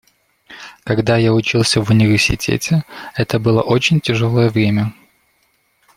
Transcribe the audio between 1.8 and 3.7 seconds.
университете, это было